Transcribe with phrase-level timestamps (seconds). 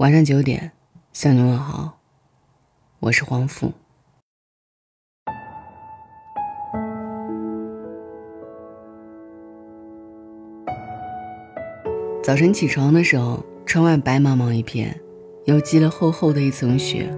[0.00, 0.72] 晚上九点，
[1.12, 1.98] 向你问好，
[3.00, 3.70] 我是黄甫。
[12.22, 14.98] 早晨起床的时候，窗外白茫茫一片，
[15.44, 17.14] 又积了厚厚的一层雪。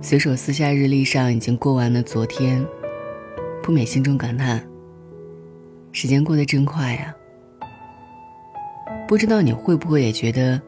[0.00, 2.66] 随手撕下日历上已经过完的昨天，
[3.62, 4.68] 不免心中感叹：
[5.92, 7.14] 时间过得真快呀！
[9.06, 10.60] 不知道你会不会也觉得？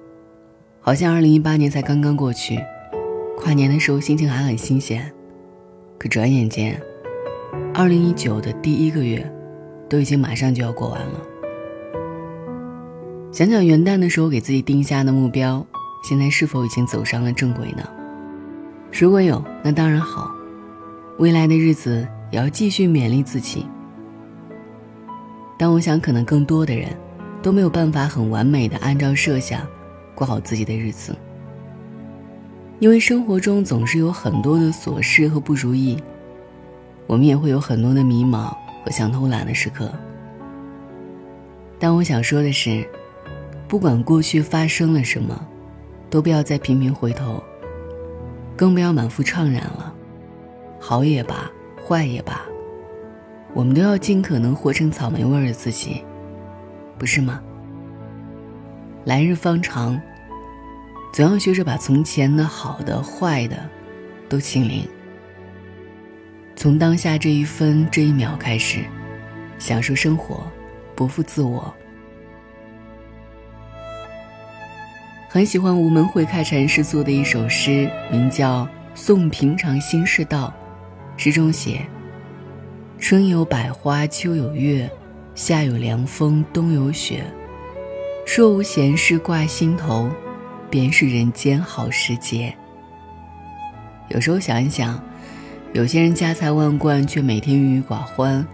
[0.86, 2.60] 好像二零一八年才刚刚过去，
[3.38, 5.10] 跨年的时候心情还很新鲜，
[5.96, 6.78] 可转眼间，
[7.72, 9.26] 二零一九的第一个月，
[9.88, 11.20] 都已经马上就要过完了。
[13.32, 15.66] 想想元旦的时候给自己定下的目标，
[16.06, 17.82] 现在是否已经走上了正轨呢？
[18.92, 20.30] 如果有，那当然好，
[21.18, 23.66] 未来的日子也要继续勉励自己。
[25.58, 26.94] 但我想，可能更多的人，
[27.40, 29.66] 都没有办法很完美的按照设想。
[30.14, 31.14] 过好自己的日子，
[32.78, 36.00] 因为生活中总是有很多的琐事和不如意，
[37.06, 38.54] 我们也会有很多的迷茫
[38.84, 39.90] 和想偷懒的时刻。
[41.78, 42.88] 但我想说的是，
[43.66, 45.38] 不管过去发生了什么，
[46.08, 47.42] 都不要再频频回头，
[48.56, 49.92] 更不要满腹怅然了。
[50.78, 51.50] 好也罢，
[51.86, 52.42] 坏也罢，
[53.52, 56.04] 我们都要尽可能活成草莓味的自己，
[56.98, 57.42] 不是吗？
[59.04, 60.00] 来日方长，
[61.12, 63.68] 总要学着把从前的好的、坏的，
[64.30, 64.88] 都清零。
[66.56, 68.82] 从当下这一分这一秒开始，
[69.58, 70.50] 享受生活，
[70.94, 71.72] 不负自我。
[75.28, 80.50] 很喜欢吴门会开禅师做的一首诗，名叫《送平常心事道》。
[81.20, 81.86] 诗中写
[82.98, 84.90] ：“春有百花，秋有月，
[85.34, 87.22] 夏有凉风，冬有雪。”
[88.26, 90.10] 若无闲事挂心头，
[90.70, 92.52] 便是人间好时节。
[94.08, 95.00] 有时候想一想，
[95.72, 98.44] 有些人家财万贯却每天郁郁寡欢，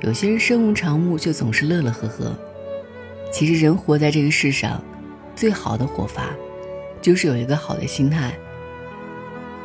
[0.00, 2.36] 有些人身无长物却总是乐乐呵呵。
[3.30, 4.82] 其实人活在这个世上，
[5.36, 6.30] 最好的活法，
[7.02, 8.32] 就是有一个好的心态。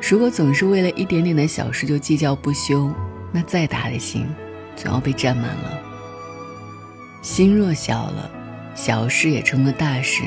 [0.01, 2.91] 如果总是为了一点点的小事就计较不休，
[3.31, 4.27] 那再大的心，
[4.75, 5.79] 总要被占满了。
[7.21, 8.29] 心若小了。
[8.75, 10.23] 小事也成了大事，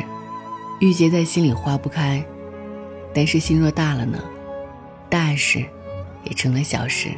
[0.80, 2.22] 郁结在心里化不开；
[3.12, 4.18] 但是心若大了呢，
[5.08, 5.64] 大事
[6.24, 7.10] 也成了小事。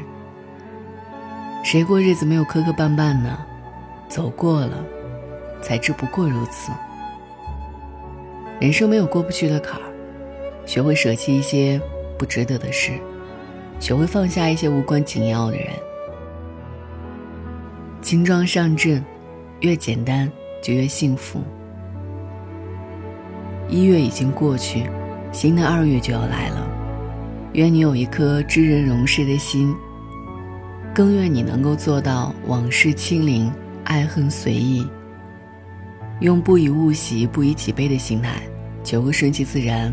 [1.63, 3.39] 谁过日子没有磕磕绊绊呢？
[4.09, 4.85] 走过了，
[5.61, 6.73] 才知不过如此。
[8.59, 9.85] 人生没有过不去的坎儿，
[10.65, 11.81] 学会舍弃一些
[12.19, 12.93] 不值得的事，
[13.79, 15.69] 学会放下一些无关紧要的人。
[18.01, 19.05] 轻装上阵，
[19.61, 20.33] 越简单。
[20.63, 21.41] 就越幸福。
[23.69, 24.89] 一月已经过去，
[25.33, 26.67] 新的二月就要来了。
[27.53, 29.75] 愿你有一颗知人容事的心，
[30.95, 33.53] 更愿你能够做到往事清零，
[33.85, 34.87] 爱恨随意。
[36.21, 38.43] 用不以物喜，不以己悲的心态，
[38.83, 39.93] 求个顺其自然，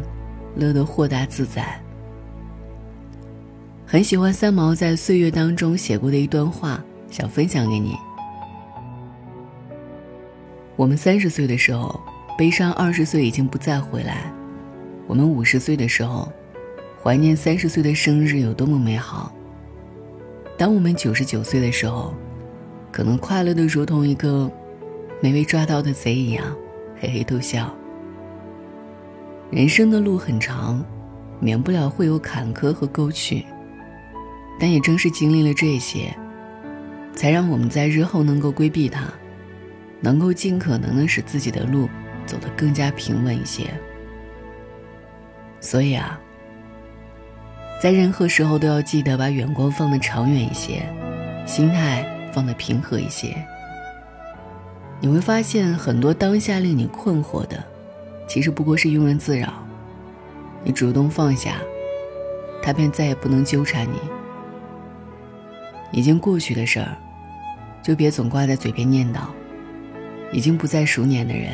[0.56, 1.80] 乐得豁达自在。
[3.86, 7.96] 很喜欢三毛在《岁月》当中写过的一段话，想分享给你。
[10.78, 12.00] 我们三十岁的时候，
[12.38, 14.30] 悲伤二十岁已经不再回来；
[15.08, 16.30] 我们五十岁的时候，
[17.02, 19.34] 怀念三十岁的生日有多么美好。
[20.58, 22.14] 当我们九十九岁的时候，
[22.92, 24.52] 可能快乐的如同一个
[25.22, 26.46] 没被抓到的贼一样，
[27.00, 27.74] 嘿嘿偷笑。
[29.50, 30.84] 人生的路很长，
[31.40, 33.46] 免不了会有坎坷和沟渠，
[34.60, 36.14] 但也正是经历了这些，
[37.16, 39.06] 才让我们在日后能够规避它。
[40.06, 41.90] 能够尽可能的使自己的路
[42.28, 43.64] 走得更加平稳一些。
[45.60, 46.20] 所以啊，
[47.82, 50.88] 在任何时候都要记得把眼光放得长远一些，
[51.48, 53.36] 心态放得平和一些。
[55.00, 57.64] 你会发现，很多当下令你困惑的，
[58.28, 59.54] 其实不过是庸人自扰。
[60.64, 61.56] 你主动放下，
[62.62, 63.98] 他便再也不能纠缠你。
[65.92, 66.96] 已经过去的事儿，
[67.82, 69.22] 就别总挂在嘴边念叨。
[70.32, 71.52] 已经不再熟年的人，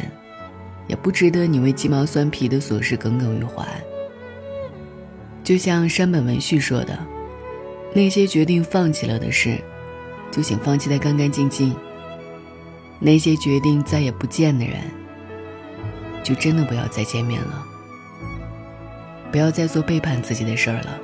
[0.88, 3.66] 也不值得你为鸡毛蒜皮的琐事耿耿于怀。
[5.44, 6.98] 就像山本文绪说的
[7.94, 9.58] ：“那些决定放弃了的事，
[10.32, 11.74] 就请放弃的干干净净；
[13.00, 14.80] 那些决定再也不见的人，
[16.24, 17.66] 就真的不要再见面了。
[19.32, 21.00] 不要再做背叛自己的事儿了。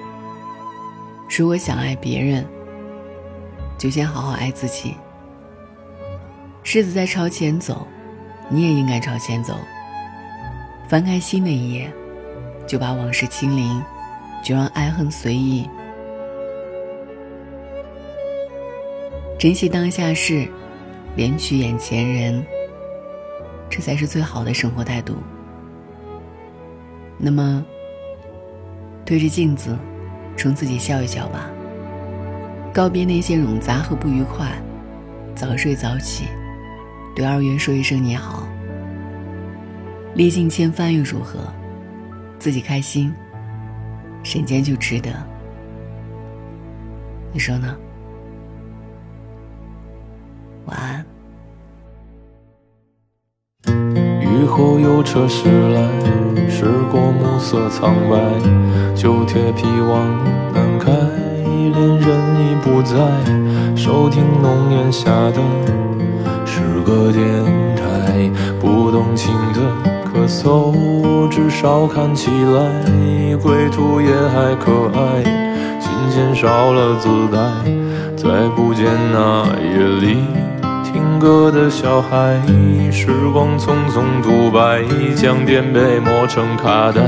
[1.37, 2.45] 如果想爱别人，
[3.77, 4.93] 就先好好爱自己。”
[6.69, 7.87] 狮子在朝前走，
[8.49, 9.57] 你也应该朝前走。
[10.89, 11.89] 翻开新的一页，
[12.67, 13.81] 就把往事清零，
[14.43, 15.65] 就让爱恨随意。
[19.39, 20.45] 珍惜当下事，
[21.15, 22.45] 怜取眼前人，
[23.69, 25.15] 这才是最好的生活态度。
[27.17, 27.65] 那么，
[29.05, 29.73] 对着镜子，
[30.35, 31.49] 冲自己笑一笑吧。
[32.73, 34.51] 告别那些冗杂和不愉快，
[35.33, 36.25] 早睡早起，
[37.17, 38.47] 对二元说一声你好。
[40.13, 41.39] 历尽千帆又如何？
[42.37, 43.11] 自己开心，
[44.23, 45.09] 人间就值得。
[47.33, 47.75] 你说呢？
[50.67, 51.03] 晚安。
[54.21, 55.89] 雨后有车驶来，
[56.47, 60.23] 驶过暮色苍白，旧铁皮往
[60.53, 62.95] 南开，恋人已不在，
[63.75, 65.41] 收听浓烟下的
[66.87, 67.21] 个电
[67.75, 68.31] 台，
[68.61, 69.59] 不动情的
[70.05, 75.21] 咳嗽，至少看起来归途也还可爱，
[75.81, 77.37] 琴弦少了姿态，
[78.15, 80.17] 再不见那夜里。
[80.81, 82.41] 听歌的小孩，
[82.89, 84.81] 时光匆匆独白，
[85.13, 87.01] 将颠沛磨成卡带，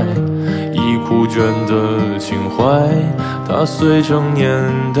[0.74, 2.86] 已枯卷的情怀，
[3.48, 4.62] 它碎成年
[4.94, 5.00] 代。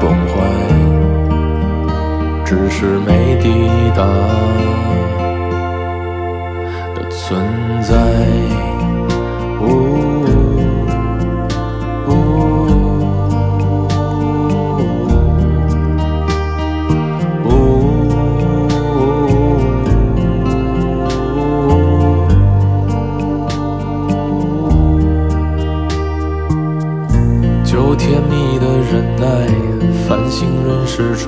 [0.00, 0.34] 崩坏，
[2.44, 4.02] 只是没抵达
[6.94, 7.38] 的存
[7.82, 7.94] 在。